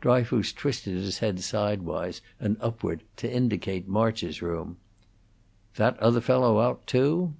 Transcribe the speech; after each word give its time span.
Dryfoos 0.00 0.52
twisted 0.52 0.94
his 0.96 1.18
head 1.20 1.38
sidewise 1.42 2.20
and 2.40 2.56
upward 2.60 3.04
to 3.18 3.32
indicate 3.32 3.86
March's 3.86 4.42
room. 4.42 4.78
"That 5.76 5.96
other 6.00 6.20
fellow 6.20 6.58
out, 6.58 6.88
too?" 6.88 7.34